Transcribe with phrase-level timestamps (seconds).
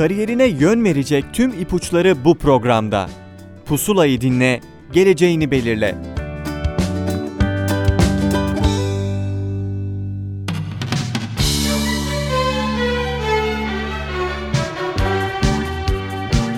[0.00, 3.08] Kariyerine yön verecek tüm ipuçları bu programda.
[3.66, 4.60] Pusulayı dinle,
[4.92, 5.94] geleceğini belirle.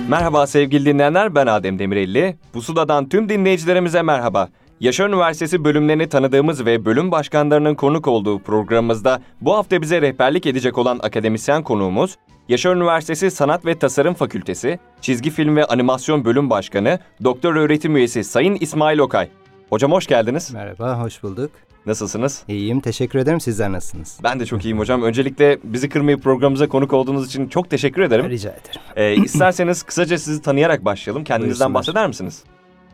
[0.08, 2.36] Merhaba sevgili dinleyenler, ben Adem Demirelli.
[2.52, 4.48] Pusula'dan tüm dinleyicilerimize merhaba.
[4.82, 10.78] Yaşar Üniversitesi bölümlerini tanıdığımız ve bölüm başkanlarının konuk olduğu programımızda bu hafta bize rehberlik edecek
[10.78, 12.16] olan akademisyen konuğumuz,
[12.48, 18.24] Yaşar Üniversitesi Sanat ve Tasarım Fakültesi, Çizgi Film ve Animasyon Bölüm Başkanı, Doktor Öğretim Üyesi
[18.24, 19.28] Sayın İsmail Okay.
[19.70, 20.54] Hocam hoş geldiniz.
[20.54, 21.50] Merhaba, hoş bulduk.
[21.86, 22.42] Nasılsınız?
[22.48, 23.40] İyiyim, teşekkür ederim.
[23.40, 24.18] Sizler nasılsınız?
[24.24, 25.02] Ben de çok iyiyim hocam.
[25.02, 28.30] Öncelikle bizi kırmayıp programımıza konuk olduğunuz için çok teşekkür ederim.
[28.30, 28.80] Rica ederim.
[28.96, 31.24] Ee, isterseniz kısaca sizi tanıyarak başlayalım.
[31.24, 32.44] Kendinizden bahseder misiniz?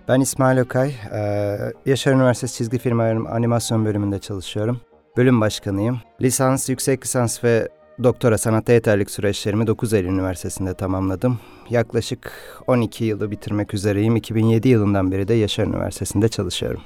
[0.09, 0.95] Ben İsmail Okay.
[1.13, 4.81] Ee, Yaşar Üniversitesi Çizgi Film Animasyon bölümünde çalışıyorum.
[5.17, 6.01] Bölüm başkanıyım.
[6.21, 7.69] Lisans, yüksek lisans ve
[8.03, 11.39] doktora sanatta yeterlik süreçlerimi 9 Eylül Üniversitesi'nde tamamladım.
[11.71, 12.33] Yaklaşık
[12.67, 14.17] 12 yılı bitirmek üzereyim.
[14.17, 16.81] 2007 yılından beri de Yaşar Üniversitesi'nde çalışıyorum.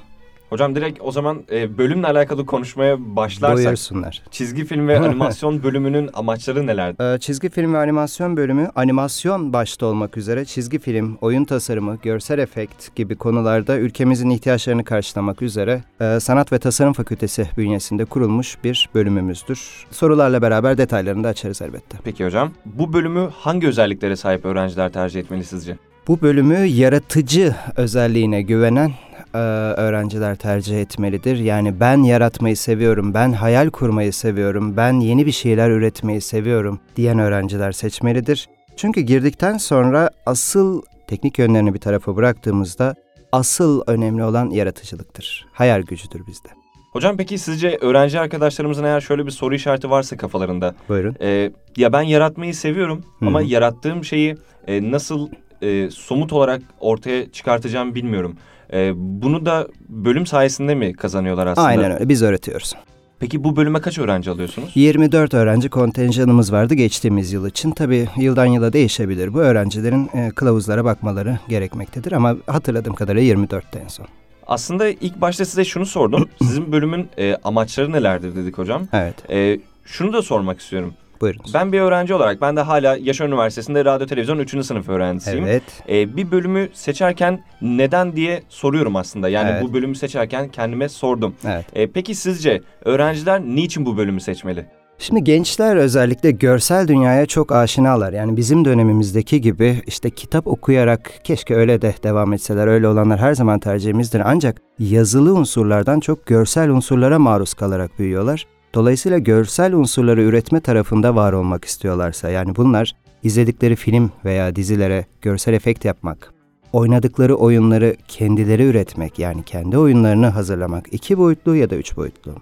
[0.53, 3.57] Hocam direkt o zaman e, bölümle alakalı konuşmaya başlarsak.
[3.57, 4.23] Buyursunlar.
[4.31, 7.03] Çizgi film ve animasyon bölümünün amaçları nelerdi?
[7.03, 12.39] Ee, Çizgi film ve animasyon bölümü animasyon başta olmak üzere çizgi film, oyun tasarımı, görsel
[12.39, 18.89] efekt gibi konularda ülkemizin ihtiyaçlarını karşılamak üzere e, Sanat ve Tasarım Fakültesi bünyesinde kurulmuş bir
[18.95, 19.85] bölümümüzdür.
[19.91, 21.97] Sorularla beraber detaylarını da açarız elbette.
[22.03, 25.77] Peki hocam, bu bölümü hangi özelliklere sahip öğrenciler tercih etmeli sizce?
[26.07, 28.91] Bu bölümü yaratıcı özelliğine güvenen
[29.33, 29.37] e,
[29.81, 31.37] öğrenciler tercih etmelidir.
[31.37, 37.19] Yani ben yaratmayı seviyorum, ben hayal kurmayı seviyorum, ben yeni bir şeyler üretmeyi seviyorum diyen
[37.19, 38.49] öğrenciler seçmelidir.
[38.75, 42.95] Çünkü girdikten sonra asıl teknik yönlerini bir tarafa bıraktığımızda
[43.31, 45.45] asıl önemli olan yaratıcılıktır.
[45.53, 46.49] Hayal gücüdür bizde.
[46.91, 50.75] Hocam peki sizce öğrenci arkadaşlarımızın eğer şöyle bir soru işareti varsa kafalarında.
[50.89, 51.15] Buyurun.
[51.21, 54.35] e, ya ben yaratmayı seviyorum Hı ama yarattığım şeyi
[54.67, 55.29] e, nasıl
[55.63, 58.35] e, somut olarak ortaya çıkartacağım bilmiyorum.
[58.73, 61.67] E, bunu da bölüm sayesinde mi kazanıyorlar aslında?
[61.67, 62.09] Aynen öyle.
[62.09, 62.73] Biz öğretiyoruz.
[63.19, 64.71] Peki bu bölüme kaç öğrenci alıyorsunuz?
[64.75, 67.71] 24 öğrenci kontenjanımız vardı geçtiğimiz yıl için.
[67.71, 69.33] Tabii yıldan yıla değişebilir.
[69.33, 74.05] Bu öğrencilerin e, kılavuzlara bakmaları gerekmektedir ama hatırladığım kadarıyla 24'te en son.
[74.47, 76.29] Aslında ilk başta size şunu sordum.
[76.41, 78.87] Sizin bölümün e, amaçları nelerdir dedik hocam.
[78.93, 80.93] Evet, E, şunu da sormak istiyorum.
[81.23, 81.53] Buyurunuz.
[81.53, 84.65] Ben bir öğrenci olarak ben de hala Yaşar Üniversitesi'nde radyo televizyon 3.
[84.65, 85.45] sınıf öğrencisiyim.
[85.45, 85.63] Evet.
[85.89, 89.29] E, bir bölümü seçerken neden diye soruyorum aslında.
[89.29, 89.63] Yani Evet.
[89.63, 91.35] bu bölümü seçerken kendime sordum.
[91.47, 91.65] Evet.
[91.73, 94.65] E, peki sizce öğrenciler niçin bu bölümü seçmeli?
[94.99, 98.13] Şimdi gençler özellikle görsel dünyaya çok aşinalar.
[98.13, 102.67] Yani bizim dönemimizdeki gibi işte kitap okuyarak keşke öyle de devam etseler.
[102.67, 104.21] Öyle olanlar her zaman tercihimizdir.
[104.25, 108.45] Ancak yazılı unsurlardan çok görsel unsurlara maruz kalarak büyüyorlar.
[108.73, 115.53] Dolayısıyla görsel unsurları üretme tarafında var olmak istiyorlarsa yani bunlar izledikleri film veya dizilere görsel
[115.53, 116.33] efekt yapmak,
[116.73, 122.35] oynadıkları oyunları kendileri üretmek yani kendi oyunlarını hazırlamak iki boyutlu ya da üç boyutlu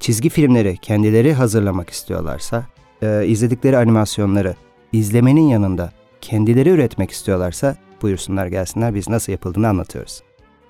[0.00, 2.66] çizgi filmleri kendileri hazırlamak istiyorlarsa,
[3.02, 4.54] e, izledikleri animasyonları
[4.92, 10.22] izlemenin yanında kendileri üretmek istiyorlarsa buyursunlar gelsinler biz nasıl yapıldığını anlatıyoruz.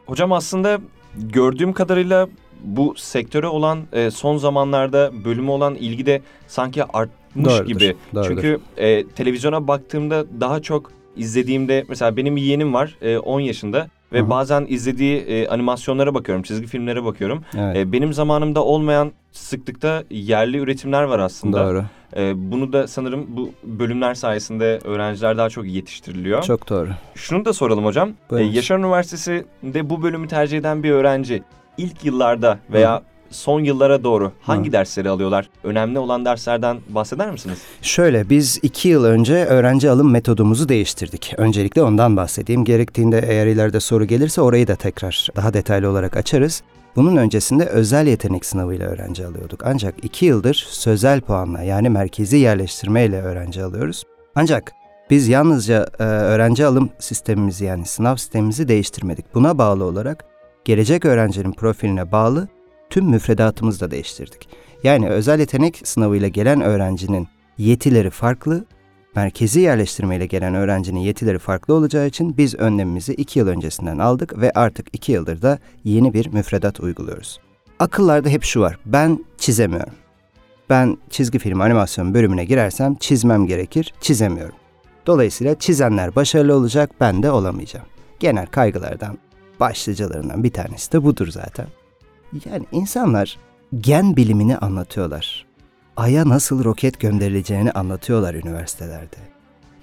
[0.06, 0.80] Hocam aslında
[1.16, 2.28] gördüğüm kadarıyla
[2.64, 7.96] bu sektöre olan e, son zamanlarda bölümü olan ilgi de sanki artmış Doğrudur, gibi.
[8.14, 8.28] doğrudur.
[8.28, 14.18] Çünkü e, televizyona baktığımda daha çok izlediğimde mesela benim yeğenim var e, 10 yaşında ve
[14.18, 14.30] Hı hı.
[14.30, 17.44] bazen izlediği e, animasyonlara bakıyorum, çizgi filmlere bakıyorum.
[17.58, 17.76] Evet.
[17.76, 21.66] E, benim zamanımda olmayan sıklıkta yerli üretimler var aslında.
[21.66, 21.84] Doğru.
[22.16, 26.42] E, bunu da sanırım bu bölümler sayesinde öğrenciler daha çok yetiştiriliyor.
[26.42, 26.88] Çok doğru.
[27.14, 28.08] Şunu da soralım hocam.
[28.08, 28.50] E, Buyurun.
[28.50, 31.42] Yaşar Üniversitesi'nde bu bölümü tercih eden bir öğrenci
[31.78, 35.50] ilk yıllarda veya son yıllara doğru hangi dersleri alıyorlar?
[35.64, 37.58] Önemli olan derslerden bahseder misiniz?
[37.82, 41.34] Şöyle biz iki yıl önce öğrenci alım metodumuzu değiştirdik.
[41.36, 42.64] Öncelikle ondan bahsedeyim.
[42.64, 46.62] Gerektiğinde eğer ileride soru gelirse orayı da tekrar daha detaylı olarak açarız.
[46.96, 49.60] Bunun öncesinde özel yetenek sınavıyla öğrenci alıyorduk.
[49.66, 54.04] Ancak iki yıldır sözel puanla yani merkezi yerleştirmeyle öğrenci alıyoruz.
[54.34, 54.72] Ancak
[55.10, 59.34] biz yalnızca e, öğrenci alım sistemimizi yani sınav sistemimizi değiştirmedik.
[59.34, 60.24] Buna bağlı olarak
[60.68, 62.48] gelecek öğrencinin profiline bağlı
[62.90, 64.48] tüm müfredatımızı da değiştirdik.
[64.82, 67.28] Yani özel yetenek sınavıyla gelen öğrencinin
[67.58, 68.64] yetileri farklı,
[69.16, 74.52] merkezi yerleştirmeyle gelen öğrencinin yetileri farklı olacağı için biz önlemimizi iki yıl öncesinden aldık ve
[74.54, 77.40] artık iki yıldır da yeni bir müfredat uyguluyoruz.
[77.78, 79.94] Akıllarda hep şu var, ben çizemiyorum.
[80.70, 84.56] Ben çizgi film animasyon bölümüne girersem çizmem gerekir, çizemiyorum.
[85.06, 87.86] Dolayısıyla çizenler başarılı olacak, ben de olamayacağım.
[88.20, 89.18] Genel kaygılardan
[89.60, 91.66] başlıcalarından bir tanesi de budur zaten.
[92.44, 93.38] Yani insanlar
[93.80, 95.46] gen bilimini anlatıyorlar.
[95.96, 99.16] Ay'a nasıl roket gönderileceğini anlatıyorlar üniversitelerde.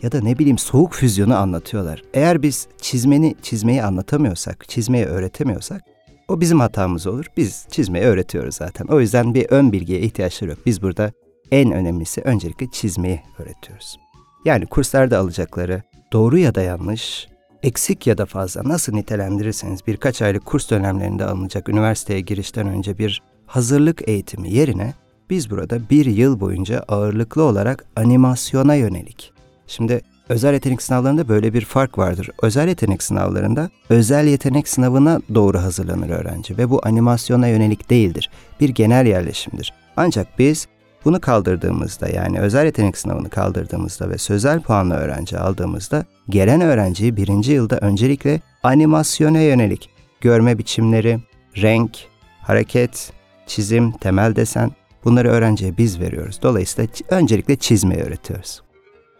[0.02, 2.04] ya da ne bileyim soğuk füzyonu anlatıyorlar.
[2.14, 5.82] Eğer biz çizmeni çizmeyi anlatamıyorsak, çizmeyi öğretemiyorsak
[6.28, 7.26] o bizim hatamız olur.
[7.38, 8.86] Biz çizmeyi öğretiyoruz zaten.
[8.88, 10.60] O yüzden bir ön bilgiye ihtiyaçları yok.
[10.66, 11.12] Biz burada
[11.52, 13.98] en önemlisi öncelikle çizmeyi öğretiyoruz.
[14.46, 15.82] Yani kurslarda alacakları
[16.14, 17.28] doğru ya da yanlış,
[17.66, 23.22] eksik ya da fazla nasıl nitelendirirseniz birkaç aylık kurs dönemlerinde alınacak üniversiteye girişten önce bir
[23.46, 24.94] hazırlık eğitimi yerine
[25.30, 29.34] biz burada bir yıl boyunca ağırlıklı olarak animasyona yönelik.
[29.68, 32.30] Şimdi özel yetenek sınavlarında böyle bir fark vardır.
[32.42, 38.30] Özel yetenek sınavlarında özel yetenek sınavına doğru hazırlanır öğrenci ve bu animasyona yönelik değildir.
[38.60, 39.74] Bir genel yerleşimdir.
[39.98, 40.68] Ancak biz
[41.06, 47.52] bunu kaldırdığımızda yani özel yetenek sınavını kaldırdığımızda ve sözel puanlı öğrenci aldığımızda gelen öğrenciyi birinci
[47.52, 49.90] yılda öncelikle animasyona yönelik
[50.22, 51.20] görme biçimleri,
[51.58, 51.98] renk,
[52.42, 53.14] hareket,
[53.48, 54.72] çizim, temel desen
[55.04, 56.40] bunları öğrenciye biz veriyoruz.
[56.44, 58.62] Dolayısıyla öncelikle çizmeyi öğretiyoruz.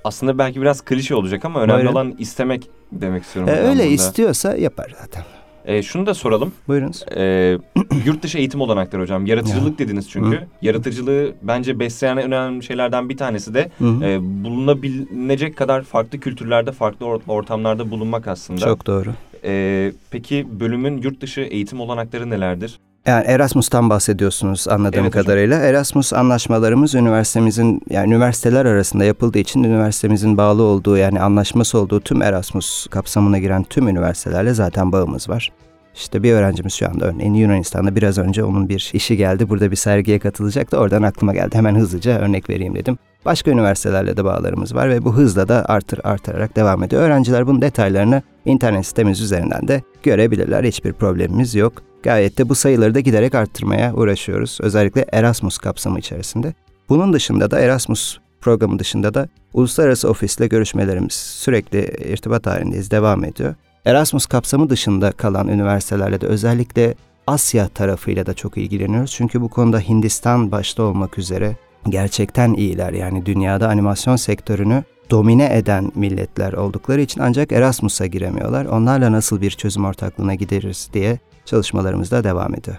[0.04, 1.92] Aslında belki biraz klişe olacak ama önemli Buyurun.
[1.92, 3.54] olan istemek demek istiyorum.
[3.54, 5.24] Ee, öyle istiyorsa yapar zaten.
[5.66, 6.54] Ee, şunu da soralım.
[6.68, 7.06] Buyurunuz.
[7.18, 7.58] Ee,
[8.06, 9.26] yurt dışı eğitim olanakları hocam.
[9.26, 10.38] Yaratıcılık dediniz çünkü.
[10.38, 10.44] Hı.
[10.62, 14.06] Yaratıcılığı bence besleyen en önemli şeylerden bir tanesi de Hı hı.
[14.06, 18.60] e, bulunabilecek kadar farklı kültürlerde, farklı or- ortamlarda bulunmak aslında.
[18.62, 19.10] Çok doğru.
[19.44, 22.80] Ee, peki bölümün yurt dışı eğitim olanakları nelerdir?
[23.08, 25.24] Yani Erasmus'tan bahsediyorsunuz anladığım Evet hocam.
[25.24, 25.60] kadarıyla.
[25.60, 32.22] Erasmus anlaşmalarımız üniversitemizin yani üniversiteler arasında yapıldığı için üniversitemizin bağlı olduğu yani anlaşması olduğu tüm
[32.22, 35.52] Erasmus kapsamına giren tüm üniversitelerle zaten bağımız var.
[35.96, 39.50] İşte bir öğrencimiz şu anda örneğin Yunanistan'da biraz önce onun bir işi geldi.
[39.50, 40.78] Burada bir sergiye katılacaktı.
[40.78, 41.56] Oradan aklıma geldi.
[41.56, 42.98] Hemen hızlıca örnek vereyim dedim.
[43.26, 47.02] Başka üniversitelerle de bağlarımız var ve bu hızla da artır artarak devam ediyor.
[47.02, 50.64] Öğrenciler bunun detaylarını internet sitemiz üzerinden de görebilirler.
[50.64, 51.74] Hiçbir problemimiz yok.
[52.04, 54.58] Gayet de bu sayıları da giderek arttırmaya uğraşıyoruz.
[54.62, 56.54] Özellikle Erasmus kapsamı içerisinde.
[56.90, 61.80] Bunun dışında da Erasmus programı dışında da uluslararası ofisle görüşmelerimiz sürekli
[62.14, 63.56] irtibat halindeyiz, devam ediyor.
[63.86, 66.96] Erasmus kapsamı dışında kalan üniversitelerle de özellikle
[67.28, 69.12] Asya tarafıyla da çok ilgileniyoruz.
[69.12, 71.56] Çünkü bu konuda Hindistan başta olmak üzere
[71.90, 72.94] gerçekten iyiler.
[72.94, 78.66] Yani dünyada animasyon sektörünü domine eden milletler oldukları için ancak Erasmus'a giremiyorlar.
[78.66, 82.78] Onlarla nasıl bir çözüm ortaklığına gideriz diye çalışmalarımız da devam ediyor.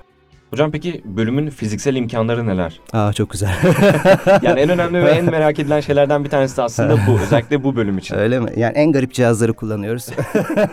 [0.50, 2.80] Hocam peki bölümün fiziksel imkanları neler?
[2.92, 3.54] Aa çok güzel.
[4.42, 7.20] Yani en önemli ve en merak edilen şeylerden bir tanesi de aslında bu.
[7.20, 8.16] Özellikle bu bölüm için.
[8.16, 8.50] Öyle mi?
[8.56, 10.08] Yani en garip cihazları kullanıyoruz.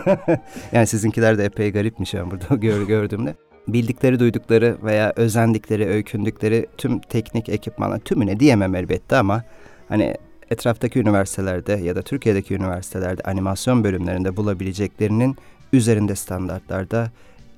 [0.72, 3.34] yani sizinkiler de epey garipmiş yani burada gör, gördüğümde.
[3.68, 9.42] Bildikleri, duydukları veya özendikleri, öykündükleri tüm teknik ekipmanlar tümüne diyemem elbette ama
[9.88, 10.14] hani
[10.50, 15.36] etraftaki üniversitelerde ya da Türkiye'deki üniversitelerde animasyon bölümlerinde bulabileceklerinin
[15.72, 17.10] üzerinde standartlarda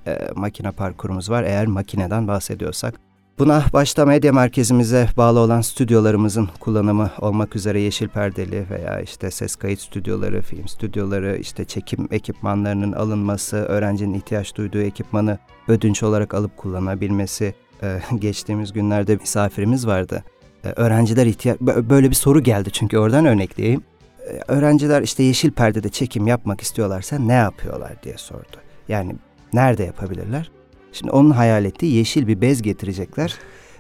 [0.06, 2.94] e, makine parkurumuz var eğer makineden bahsediyorsak.
[3.38, 9.56] Buna başta medya merkezimize bağlı olan stüdyolarımızın kullanımı olmak üzere yeşil perdeli veya işte ses
[9.56, 15.38] kayıt stüdyoları, film stüdyoları, işte çekim ekipmanlarının alınması, öğrencinin ihtiyaç duyduğu ekipmanı
[15.68, 17.54] ödünç olarak alıp kullanabilmesi.
[17.82, 20.24] Ee, geçtiğimiz günlerde misafirimiz vardı.
[20.64, 23.82] Ee, öğrenciler ihtiyaç böyle bir soru geldi çünkü oradan örnekleyeyim.
[24.28, 28.56] Ee, öğrenciler işte yeşil perdede çekim yapmak istiyorlarsa ne yapıyorlar diye sordu.
[28.88, 29.16] Yani
[29.52, 30.50] nerede yapabilirler?
[30.92, 33.34] Şimdi onun hayal ettiği yeşil bir bez getirecekler,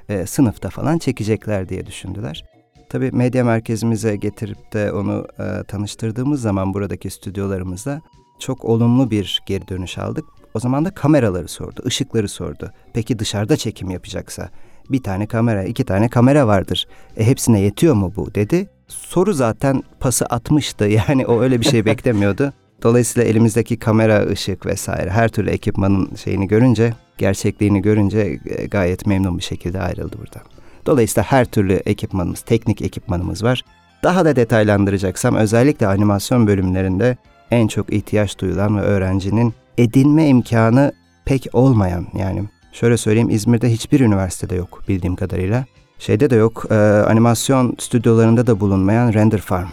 [0.08, 2.44] e, sınıfta falan çekecekler diye düşündüler.
[2.88, 8.00] Tabii medya merkezimize getirip de onu e, tanıştırdığımız zaman buradaki stüdyolarımızda
[8.38, 10.24] çok olumlu bir geri dönüş aldık.
[10.54, 12.72] O zaman da kameraları sordu, ışıkları sordu.
[12.94, 14.50] Peki dışarıda çekim yapacaksa
[14.90, 16.86] bir tane kamera, iki tane kamera vardır.
[17.16, 18.68] E hepsine yetiyor mu bu dedi.
[18.88, 20.84] Soru zaten pası atmıştı.
[21.08, 22.52] Yani o öyle bir şey beklemiyordu.
[22.82, 29.38] Dolayısıyla elimizdeki kamera, ışık vesaire her türlü ekipmanın şeyini görünce, gerçekliğini görünce e, gayet memnun
[29.38, 30.42] bir şekilde ayrıldı buradan.
[30.86, 33.64] Dolayısıyla her türlü ekipmanımız, teknik ekipmanımız var.
[34.02, 37.16] Daha da detaylandıracaksam özellikle animasyon bölümlerinde
[37.50, 40.92] en çok ihtiyaç duyulan ve öğrencinin edinme imkanı
[41.24, 45.64] pek olmayan yani şöyle söyleyeyim İzmir'de hiçbir üniversitede yok bildiğim kadarıyla.
[45.98, 46.74] Şeyde de yok, e,
[47.06, 49.68] animasyon stüdyolarında da bulunmayan Render Farm.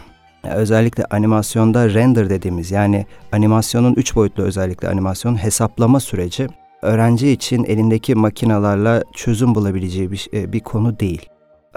[0.50, 6.48] Özellikle animasyonda render dediğimiz yani animasyonun üç boyutlu özellikle animasyon hesaplama süreci
[6.82, 11.28] öğrenci için elindeki makinalarla çözüm bulabileceği bir, e, bir konu değil.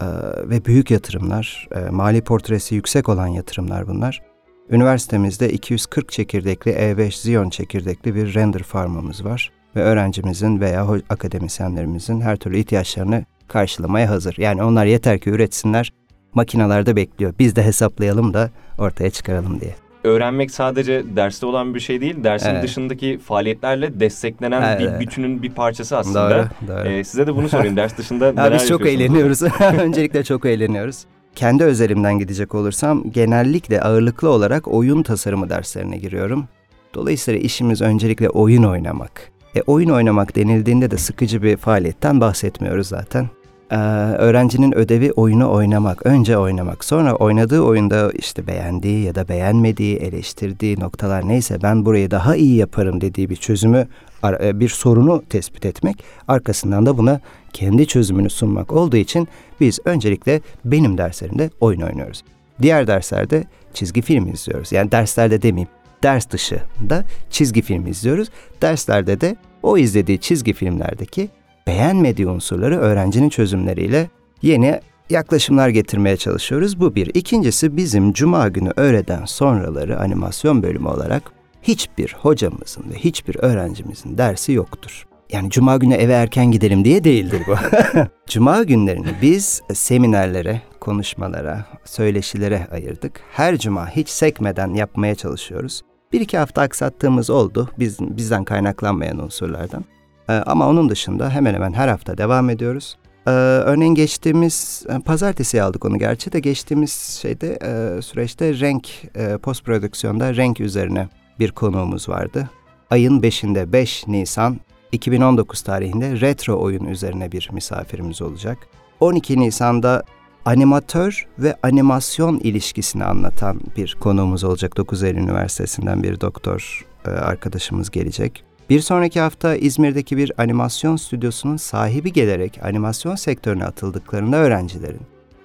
[0.02, 0.06] Ee,
[0.50, 4.22] ve büyük yatırımlar, e, mali portresi yüksek olan yatırımlar bunlar.
[4.70, 12.36] Üniversitemizde 240 çekirdekli E5 Xeon çekirdekli bir render farmımız var ve öğrencimizin veya akademisyenlerimizin her
[12.36, 14.36] türlü ihtiyaçlarını karşılamaya hazır.
[14.38, 15.94] Yani onlar yeter ki üretsinler,
[16.38, 17.34] makinelerde bekliyor.
[17.40, 19.76] Biz de hesaplayalım da ortaya çıkaralım diye.
[20.04, 22.64] Öğrenmek sadece derste olan bir şey değil, dersin Evet.
[22.64, 26.30] dışındaki faaliyetlerle desteklenen Evet, bir bütünün bir parçası aslında.
[26.30, 26.88] Doğru, doğru.
[26.90, 27.76] Ee, size de bunu sorayım.
[27.76, 29.42] Ders dışında neler biz çok eğleniyoruz.
[29.80, 31.06] Öncelikle çok eğleniyoruz.
[31.36, 36.46] kendi özelimden gidecek olursam genellikle ağırlıklı olarak oyun tasarımı derslerine giriyorum.
[36.94, 39.32] Dolayısıyla işimiz öncelikle oyun oynamak.
[39.56, 43.30] E, oyun oynamak denildiğinde de sıkıcı bir faaliyetten bahsetmiyoruz zaten.
[43.72, 43.76] Ee,
[44.18, 46.06] öğrencinin ödevi oyunu oynamak.
[46.06, 46.84] Önce oynamak.
[46.84, 52.56] Sonra oynadığı oyunda işte beğendiği ya da beğenmediği, eleştirdiği noktalar neyse ben burayı daha iyi
[52.56, 53.88] yaparım dediği bir çözümü,
[54.24, 56.04] e, bir sorunu tespit etmek.
[56.28, 57.20] Arkasından da buna
[57.54, 59.28] kendi çözümünü sunmak olduğu için
[59.60, 62.24] biz öncelikle benim derslerimde oyun oynuyoruz.
[62.62, 63.44] Diğer derslerde
[63.74, 64.72] çizgi film izliyoruz.
[64.72, 65.70] Yani derslerde demeyeyim,
[66.04, 68.30] ders dışı da çizgi film izliyoruz.
[68.62, 71.30] Derslerde de o izlediği çizgi filmlerdeki
[71.68, 74.10] beğenmediği unsurları öğrencinin çözümleriyle
[74.42, 76.80] yeni yaklaşımlar getirmeye çalışıyoruz.
[76.80, 77.12] Bu bir.
[77.14, 81.32] İkincisi bizim cuma günü öğleden sonraları animasyon bölümü olarak
[81.64, 85.08] hiçbir hocamızın ve hiçbir öğrencimizin dersi yoktur.
[85.32, 87.56] Yani cuma günü eve erken gidelim diye değildir bu.
[88.28, 93.22] cuma günlerini biz seminerlere, konuşmalara, söyleşilere ayırdık.
[93.32, 95.82] Her cuma hiç sekmeden yapmaya çalışıyoruz.
[96.14, 99.86] Bir iki hafta aksattığımız oldu biz, bizden kaynaklanmayan unsurlardan.
[100.30, 102.98] Ee, ama onun dışında hemen hemen her hafta devam ediyoruz.
[103.28, 109.38] Ee, örneğin geçtiğimiz e, pazartesi aldık onu gerçi de geçtiğimiz şeyde e, süreçte renk e,
[109.38, 112.50] post prodüksiyonda renk üzerine bir konuğumuz vardı.
[112.90, 114.60] Ayın 5'inde 5 Nisan
[114.92, 118.58] 2019 tarihinde retro oyun üzerine bir misafirimiz olacak.
[119.00, 120.04] 12 Nisan'da
[120.46, 124.78] animatör ve animasyon ilişkisini anlatan bir konuğumuz olacak.
[124.78, 128.47] 9 Eylül Üniversitesi'nden bir doktor arkadaşımız gelecek.
[128.70, 135.02] Bir sonraki hafta İzmir'deki bir animasyon stüdyosunun sahibi gelerek animasyon sektörüne atıldıklarında öğrencilerin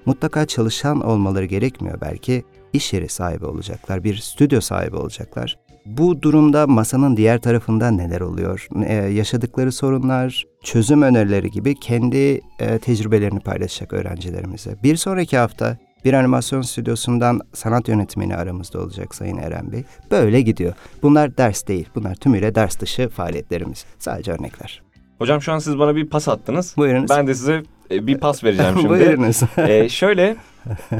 [0.06, 5.58] mutlaka çalışan olmaları gerekmiyor belki iş yeri sahibi olacaklar, bir stüdyo sahibi olacaklar.
[5.86, 8.68] Bu durumda masanın diğer tarafında neler oluyor?
[8.84, 14.76] Ee, yaşadıkları sorunlar, çözüm önerileri gibi kendi e, tecrübelerini paylaşacak öğrencilerimize.
[14.82, 19.84] Bir sonraki hafta bir animasyon stüdyosundan sanat yönetmeni aramızda olacak Sayın Eren Bey.
[20.10, 20.72] Böyle gidiyor.
[21.02, 21.88] Bunlar ders değil.
[21.94, 23.84] Bunlar tümüyle ders dışı faaliyetlerimiz.
[23.98, 24.82] Sadece örnekler.
[25.18, 26.74] Hocam şu an siz bana bir pas attınız.
[26.76, 27.10] Buyurunuz.
[27.10, 28.88] Ben de size e, bir pas vereceğim şimdi.
[28.88, 29.40] Buyurunuz.
[29.58, 30.36] ee, şöyle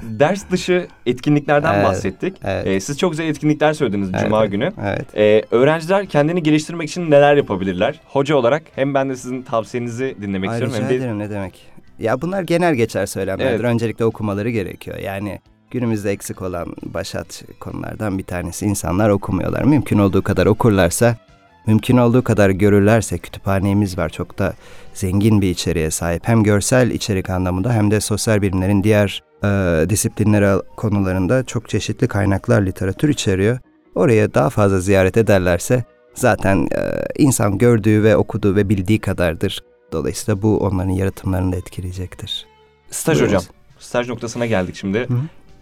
[0.02, 2.36] ders dışı etkinliklerden Evet, bahsettik.
[2.44, 2.66] evet.
[2.66, 4.72] Ee, siz çok güzel etkinlikler söylediniz Evet, Cuma günü.
[4.84, 5.06] Evet.
[5.16, 8.00] Ee, öğrenciler kendini geliştirmek için neler yapabilirler?
[8.06, 10.74] Hoca olarak hem ben de sizin tavsiyenizi dinlemek Ay, istiyorum.
[10.76, 11.72] rica Hem de ederim ne demek.
[12.02, 13.50] Ya bunlar genel geçer söylemlerdir.
[13.50, 13.64] Evet.
[13.64, 14.98] Öncelikle okumaları gerekiyor.
[14.98, 15.40] Yani
[15.70, 19.64] günümüzde eksik olan başat konulardan bir tanesi insanlar okumuyorlar.
[19.64, 21.16] Mümkün olduğu kadar okurlarsa,
[21.66, 24.08] mümkün olduğu kadar görürlerse kütüphanemiz var.
[24.08, 24.54] Çok da
[24.94, 26.28] zengin bir içeriğe sahip.
[26.28, 32.66] Hem görsel içerik anlamında hem de sosyal bilimlerin diğer e, disiplinleri konularında çok çeşitli kaynaklar,
[32.66, 33.58] literatür içeriyor.
[33.94, 39.71] Oraya daha fazla ziyaret ederlerse zaten e, insan gördüğü ve okuduğu ve bildiği kadardır.
[39.92, 42.46] Dolayısıyla bu onların yaratımlarını da etkileyecektir.
[42.90, 43.34] staj Buyurun.
[43.36, 43.42] hocam.
[43.78, 44.98] Staj noktasına geldik şimdi.
[44.98, 45.20] Hı hı.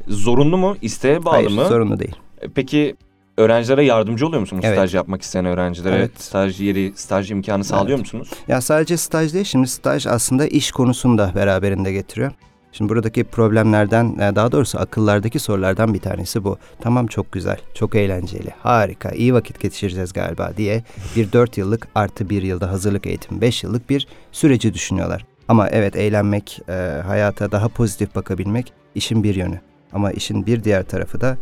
[0.08, 0.76] Zorunlu mu?
[0.82, 1.64] İsteğe bağlı Hayır, mı?
[1.68, 2.16] sorunlu değil.
[2.40, 2.96] E, Peki
[3.38, 4.62] öğrencilere yardımcı oluyor musunuz?
[4.66, 4.76] Evet.
[4.78, 6.10] Staj yapmak isteyen öğrencilere Evet.
[6.20, 7.98] staj yeri, staj imkanı sağlıyor Evet.
[7.98, 8.30] musunuz?
[8.48, 12.32] Ya sadece staj değil, şimdi staj aslında iş konusunu da beraberinde getiriyor.
[12.72, 16.58] Şimdi buradaki problemlerden, e, daha doğrusu akıllardaki sorulardan bir tanesi bu.
[16.80, 20.84] Tamam çok güzel, çok eğlenceli, harika, iyi vakit geçireceğiz galiba diye
[21.16, 25.26] bir 4 yıllık artı bir yılda hazırlık eğitim, 5 yıllık bir süreci düşünüyorlar.
[25.48, 29.60] Ama evet eğlenmek, e, hayata daha pozitif bakabilmek işin bir yönü.
[29.92, 31.38] Ama işin bir diğer tarafı da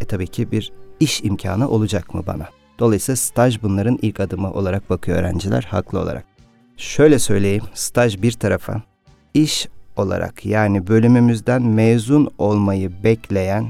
[0.00, 2.48] e, tabii ki bir iş imkanı olacak mı bana?
[2.78, 6.24] Dolayısıyla staj bunların ilk adımı olarak bakıyor öğrenciler haklı olarak.
[6.76, 8.82] Şöyle söyleyeyim, staj bir tarafa,
[9.34, 13.66] iş olarak yani bölümümüzden mezun olmayı bekleyen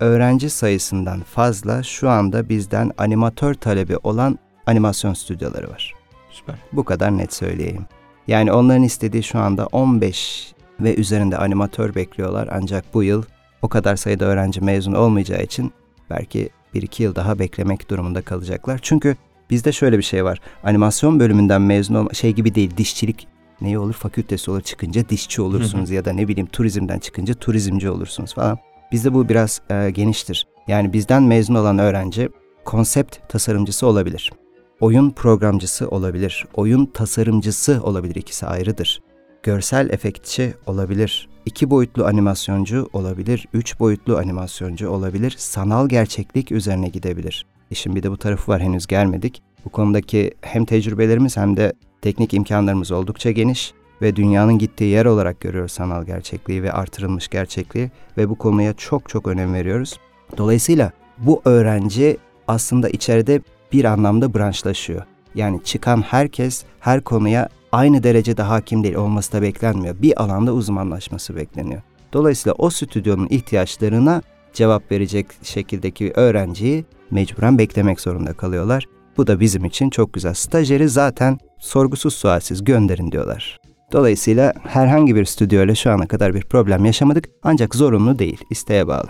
[0.00, 5.94] öğrenci sayısından fazla şu anda bizden animatör talebi olan animasyon stüdyoları var.
[6.30, 6.54] Süper.
[6.72, 7.86] Bu kadar net söyleyeyim.
[8.26, 13.22] Yani onların istediği şu anda 15 ve üzerinde animatör bekliyorlar ancak bu yıl
[13.62, 15.72] o kadar sayıda öğrenci mezun olmayacağı için
[16.10, 18.78] belki 1-2 yıl daha beklemek durumunda kalacaklar.
[18.82, 19.16] Çünkü
[19.50, 20.40] bizde şöyle bir şey var.
[20.64, 23.28] Animasyon bölümünden mezun olma şey gibi değil dişçilik
[23.62, 28.34] neyi olur fakültesi olur çıkınca dişçi olursunuz ya da ne bileyim turizmden çıkınca turizmci olursunuz
[28.34, 28.58] falan.
[28.92, 30.46] Bizde bu biraz e, geniştir.
[30.68, 32.28] Yani bizden mezun olan öğrenci
[32.64, 34.32] konsept tasarımcısı olabilir.
[34.80, 36.46] Oyun programcısı olabilir.
[36.54, 38.14] Oyun tasarımcısı olabilir.
[38.14, 39.00] İkisi ayrıdır.
[39.42, 41.28] Görsel efektçi olabilir.
[41.46, 43.46] iki boyutlu animasyoncu olabilir.
[43.52, 45.34] Üç boyutlu animasyoncu olabilir.
[45.38, 47.46] Sanal gerçeklik üzerine gidebilir.
[47.70, 49.42] İşin bir de bu tarafı var henüz gelmedik.
[49.64, 51.72] Bu konudaki hem tecrübelerimiz hem de
[52.02, 57.90] teknik imkanlarımız oldukça geniş ve dünyanın gittiği yer olarak görüyoruz sanal gerçekliği ve artırılmış gerçekliği
[58.18, 59.98] ve bu konuya çok çok önem veriyoruz.
[60.36, 62.16] Dolayısıyla bu öğrenci
[62.48, 63.40] aslında içeride
[63.72, 65.02] bir anlamda branşlaşıyor.
[65.34, 70.02] Yani çıkan herkes her konuya aynı derecede hakim değil olması da beklenmiyor.
[70.02, 71.82] Bir alanda uzmanlaşması bekleniyor.
[72.12, 78.86] Dolayısıyla o stüdyonun ihtiyaçlarına cevap verecek şekildeki öğrenciyi mecburen beklemek zorunda kalıyorlar.
[79.16, 80.34] Bu da bizim için çok güzel.
[80.34, 83.58] Stajyeri zaten sorgusuz sualsiz gönderin diyorlar.
[83.92, 88.86] Dolayısıyla herhangi bir stüdyo ile şu ana kadar bir problem yaşamadık ancak zorunlu değil, isteğe
[88.86, 89.08] bağlı.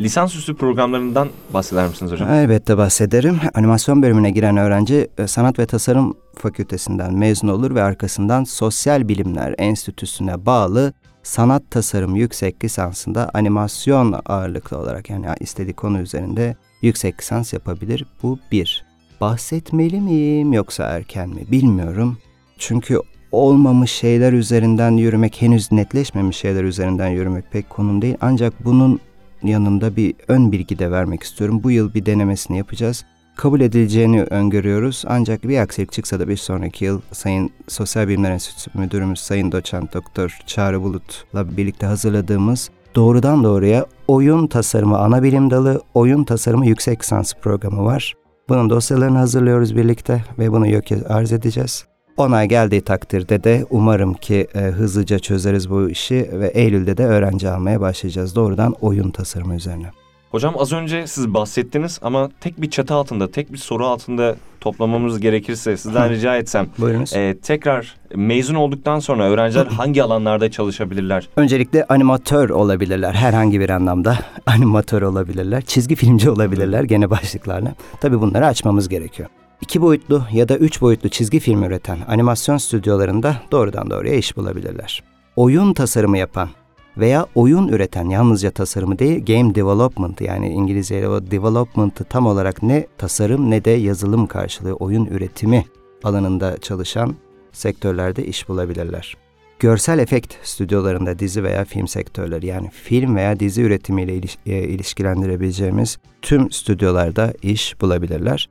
[0.00, 2.30] Lisansüstü programlarından bahseder misiniz hocam?
[2.30, 3.40] Elbette bahsederim.
[3.54, 9.54] Animasyon bölümüne giren öğrenci e, Sanat ve Tasarım Fakültesinden mezun olur ve arkasından Sosyal Bilimler
[9.58, 17.52] Enstitüsü'ne bağlı sanat tasarım yüksek lisansında animasyon ağırlıklı olarak yani istediği konu üzerinde yüksek lisans
[17.52, 18.06] yapabilir.
[18.22, 18.87] Bu bir.
[19.20, 22.18] Bahsetmeli miyim yoksa erken mi bilmiyorum.
[22.58, 23.00] Çünkü
[23.32, 28.16] olmamış şeyler üzerinden yürümek, henüz netleşmemiş şeyler üzerinden yürümek pek konum değil.
[28.20, 29.00] Ancak bunun
[29.42, 31.60] yanında bir ön bilgi de vermek istiyorum.
[31.62, 33.04] Bu yıl bir denemesini yapacağız.
[33.36, 35.04] Kabul edileceğini öngörüyoruz.
[35.06, 39.94] Ancak bir aksilik çıksa da bir sonraki yıl Sayın Sosyal Bilimler Enstitüsü Müdürümüz Sayın Doçent
[39.94, 47.02] Doktor Çağrı Bulut'la birlikte hazırladığımız doğrudan doğruya oyun tasarımı ana bilim dalı, oyun tasarımı yüksek
[47.02, 48.14] lisans programı var.
[48.48, 51.86] Bunun dosyalarını hazırlıyoruz birlikte ve bunu yok arz edeceğiz.
[52.16, 57.48] Onay geldiği takdirde de umarım ki e, hızlıca çözeriz bu işi ve Eylül'de de öğrenci
[57.48, 59.90] almaya başlayacağız doğrudan oyun tasarımı üzerine.
[60.30, 65.20] Hocam az önce siz bahsettiniz ama tek bir çatı altında, tek bir soru altında toplamamız
[65.20, 66.66] gerekirse sizden rica etsem.
[66.78, 67.12] Buyurunuz.
[67.16, 71.28] E, tekrar mezun olduktan sonra öğrenciler hangi alanlarda çalışabilirler?
[71.36, 74.18] Öncelikle animatör olabilirler herhangi bir anlamda.
[74.46, 77.74] Animatör olabilirler, çizgi filmci olabilirler gene başlıklarla.
[78.00, 79.28] Tabii bunları açmamız gerekiyor.
[79.60, 85.02] İki boyutlu ya da üç boyutlu çizgi film üreten animasyon stüdyolarında doğrudan doğruya iş bulabilirler.
[85.36, 86.48] Oyun tasarımı yapan
[86.96, 92.86] veya oyun üreten yalnızca tasarımı değil game development yani İngilizceyle o development'ı tam olarak ne
[92.98, 95.64] tasarım ne de yazılım karşılığı oyun üretimi
[96.04, 97.14] alanında çalışan
[97.52, 99.16] sektörlerde iş bulabilirler.
[99.58, 105.98] Görsel efekt stüdyolarında dizi veya film sektörleri yani film veya dizi üretimiyle iliş- e, ilişkilendirebileceğimiz
[106.22, 108.48] tüm stüdyolarda iş bulabilirler.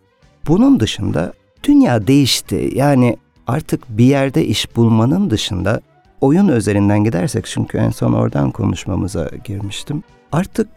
[0.48, 2.72] Bunun dışında dünya değişti.
[2.74, 5.82] Yani artık bir yerde iş bulmanın dışında
[6.22, 10.04] oyun özelinden gidersek çünkü en son oradan konuşmamıza girmiştim.
[10.32, 10.68] Artık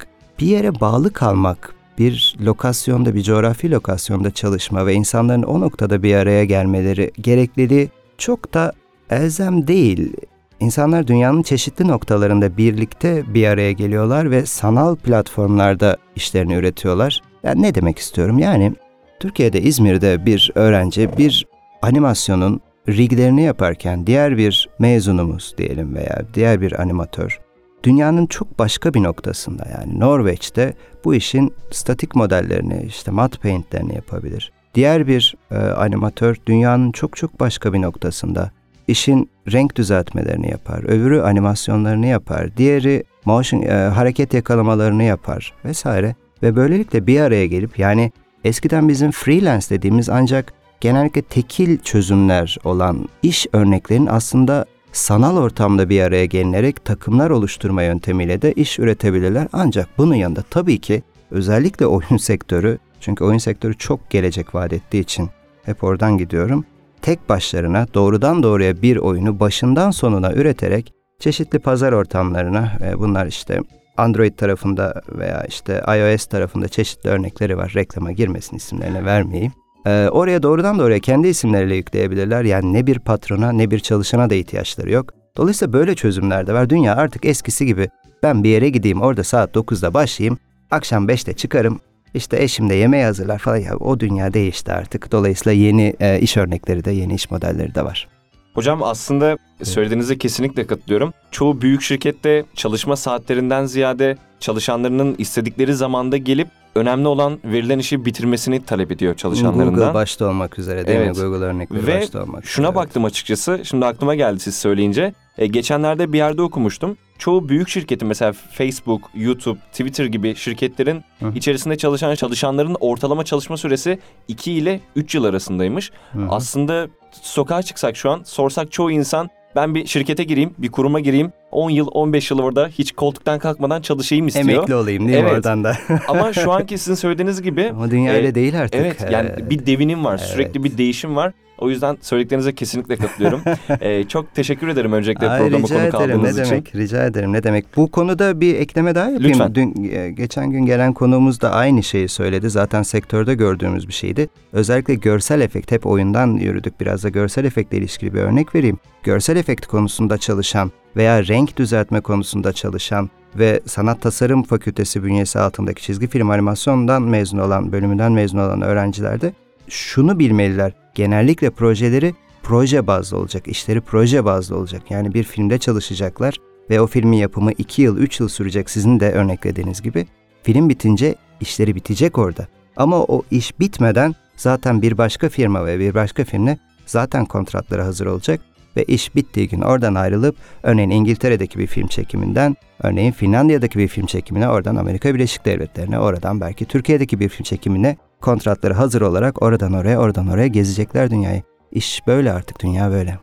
[0.41, 6.15] bir yere bağlı kalmak, bir lokasyonda, bir coğrafi lokasyonda çalışma ve insanların o noktada bir
[6.15, 8.73] araya gelmeleri gerekliliği çok da
[9.11, 10.13] elzem değil.
[10.61, 17.23] İnsanlar dünyanın çeşitli noktalarında birlikte bir araya geliyorlar ve sanal platformlarda işlerini üretiyorlar.
[17.43, 18.39] Yani ne demek istiyorum?
[18.39, 18.73] Yani
[19.21, 21.47] Türkiye'de İzmir'de bir öğrenci bir
[21.83, 22.61] animasyonun
[22.97, 27.41] riglerini yaparken diğer bir mezunumuz diyelim veya diğer bir animatör
[27.83, 30.75] dünyanın çok başka bir noktasında yani Norveç'te
[31.05, 34.53] bu işin statik modellerini işte matte paint'lerini yapabilir.
[34.75, 38.51] Diğer bir e, animatör dünyanın çok çok başka bir noktasında
[38.89, 40.85] işin renk düzeltmelerini yapar.
[40.85, 42.57] Öbürü animasyonlarını yapar.
[42.57, 48.13] Diğeri motion e, hareket yakalamalarını yapar vesaire ve böylelikle bir araya gelip yani
[48.45, 56.03] eskiden bizim freelance dediğimiz ancak genellikle tekil çözümler olan iş örneklerin aslında sanal ortamda bir
[56.03, 59.49] araya gelinerek takımlar oluşturma yöntemiyle de iş üretebilirler.
[59.53, 65.01] Ancak bunun yanında tabii ki özellikle oyun sektörü çünkü oyun sektörü çok gelecek vaat ettiği
[65.01, 65.29] için
[65.63, 66.65] hep oradan gidiyorum.
[67.03, 73.61] Tek başlarına doğrudan doğruya bir oyunu başından sonuna üreterek çeşitli pazar ortamlarına e, bunlar işte
[73.97, 77.73] Android tarafında veya işte iOS tarafında çeşitli örnekleri var.
[77.77, 79.53] Reklama girmesin isimlerini vermeyeyim.
[79.87, 82.45] Ee, oraya doğrudan doğruya kendi isimleriyle yükleyebilirler.
[82.45, 85.15] Yani ne bir patrona ne bir çalışana da ihtiyaçları yok.
[85.37, 86.71] Dolayısıyla böyle çözümler de var.
[86.71, 87.89] Dünya artık eskisi gibi
[88.23, 90.39] ben bir yere gideyim orada saat 9'da başlayayım.
[90.71, 91.81] Akşam 5'te çıkarım.
[92.15, 93.57] İşte eşim de yemeği hazırlar falan.
[93.57, 95.13] Ya, o dünya değişti artık.
[95.13, 98.09] Dolayısıyla yeni e, iş örnekleri de yeni iş modelleri de var.
[98.55, 101.13] Hocam aslında söylediğinize kesinlikle katılıyorum.
[101.31, 108.65] Çoğu büyük şirkette çalışma saatlerinden ziyade çalışanlarının istedikleri zamanda gelip önemli olan verilen işi bitirmesini
[108.65, 109.75] talep ediyor çalışanlarından.
[109.75, 111.17] Google başta olmak üzere değil Evet.
[111.17, 111.23] mi?
[111.23, 112.75] Google örnekleri Ve başta olmak Şuna üzere.
[112.77, 113.61] baktım açıkçası.
[113.65, 115.15] Şimdi aklıma geldi siz söyleyince.
[115.41, 116.97] E, geçenlerde bir yerde okumuştum.
[117.19, 121.33] Çoğu büyük şirketin mesela Facebook, YouTube, Twitter gibi şirketlerin Hı.
[121.35, 123.99] içerisinde çalışan çalışanların ortalama çalışma süresi
[124.29, 125.91] 2 ile 3 yıl arasındaymış.
[126.13, 126.27] Hı.
[126.31, 126.89] Aslında
[127.23, 131.33] sokağa çıksak şu an sorsak çoğu insan ben bir şirkete gireyim, bir kuruma gireyim.
[131.53, 134.49] 10 yıl, 15 yıl orada hiç koltuktan kalkmadan çalışayım istiyor.
[134.49, 135.33] Emekli olayım değil mi Evet.
[135.33, 135.77] oradan da?
[136.09, 138.81] Ama şu anki sizin söylediğiniz gibi Ama dünya e, öyle değil artık.
[138.81, 140.17] Evet yani Ee, bir devinim var.
[140.21, 140.31] evet.
[140.31, 141.33] Sürekli bir değişim var.
[141.59, 143.41] O yüzden söylediklerinize kesinlikle katılıyorum.
[143.81, 146.11] Ee, çok teşekkür ederim öncelikle Ay, programa rica konuk ederim.
[146.11, 146.51] Ne aldığınız için.
[146.51, 146.75] demek?
[146.75, 147.33] Rica ederim.
[147.33, 147.77] Ne demek?
[147.77, 149.25] Bu konuda bir ekleme daha yapayım.
[149.31, 149.55] Lütfen.
[149.55, 152.51] Dün e, geçen gün gelen konuğumuz da aynı şeyi söyledi.
[152.51, 154.29] Zaten sektörde gördüğümüz bir şeydi.
[154.53, 155.73] Özellikle görsel efekt.
[155.73, 156.81] Hep oyundan yürüdük.
[156.81, 158.79] Biraz da görsel efektle ilişkili bir örnek vereyim.
[159.03, 165.83] Görsel efekt konusunda çalışan veya renk düzeltme konusunda çalışan ve sanat tasarım fakültesi bünyesi altındaki
[165.83, 169.33] çizgi film animasyondan mezun olan, bölümünden mezun olan öğrencilerde
[169.69, 170.73] şunu bilmeliler.
[170.95, 174.83] Genellikle projeleri proje bazlı olacak, işleri proje bazlı olacak.
[174.91, 176.37] Yani bir filmde çalışacaklar
[176.71, 180.07] ve o filmin yapımı 2 yıl, 3 yıl sürecek sizin de örneklediğiniz gibi.
[180.43, 182.47] Film bitince işleri bitecek orada.
[182.77, 188.07] Ama o iş bitmeden zaten bir başka firma ve bir başka filmle zaten kontratları hazır
[188.07, 188.41] olacak
[188.77, 194.07] ve iş bittiği gün oradan ayrılıp örneğin İngiltere'deki bir film çekiminden, örneğin Finlandiya'daki bir film
[194.07, 199.73] çekimine, oradan Amerika Birleşik Devletleri'ne, oradan belki Türkiye'deki bir film çekimine kontratları hazır olarak oradan
[199.73, 201.43] oraya, oradan oraya gezecekler dünyayı.
[201.73, 203.19] İş böyle artık, dünya böyle.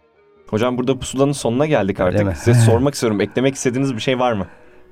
[0.48, 2.38] Hocam burada pusulanın sonuna geldik artık.
[2.38, 3.22] Size sormak istiyorum.
[3.22, 4.48] Eklemek istediğiniz bir şey var mı?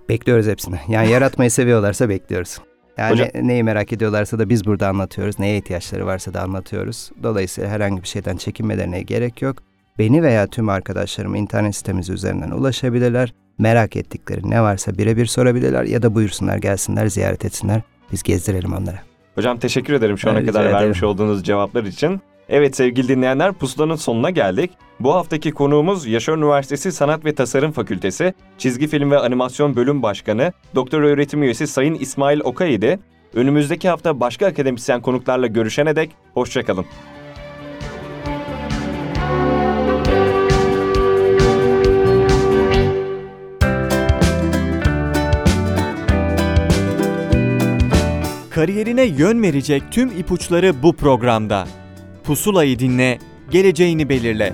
[0.10, 0.76] Bekliyoruz hepsini.
[0.88, 2.58] Yani yaratmayı seviyorlarsa bekliyoruz.
[2.98, 5.40] Yani Hocam- neyi merak ediyorlarsa da biz burada anlatıyoruz.
[5.40, 7.12] Neye ihtiyaçları varsa da anlatıyoruz.
[7.24, 9.58] Dolayısıyla herhangi bir şeyden çekinmelerine gerek yok.
[10.00, 13.34] Beni veya tüm arkadaşlarım internet sitemiz üzerinden ulaşabilirler.
[13.58, 17.82] Merak ettikleri ne varsa birebir sorabilirler ya da buyursunlar gelsinler ziyaret etsinler.
[18.12, 19.00] Biz gezdirelim onlara.
[19.36, 20.76] Hocam teşekkür ederim şu ana Rica kadar ederim.
[20.76, 22.22] vermiş olduğunuz cevaplar için.
[22.50, 24.72] Evet sevgili dinleyenler pusulanın sonuna geldik.
[25.00, 30.54] Bu haftaki konuğumuz Yaşar Üniversitesi Sanat ve Tasarım Fakültesi Çizgi Film ve Animasyon Bölüm Başkanı
[30.76, 33.00] Doktor Öğretim Üyesi Sayın İsmail Okay idi.
[33.34, 36.86] Önümüzdeki hafta başka akademisyen konuklarla görüşene dek hoşçakalın.
[48.56, 51.68] Kariyerine yön verecek tüm ipuçları bu programda.
[52.24, 53.20] Pusulayı dinle,
[53.52, 54.54] geleceğini belirle.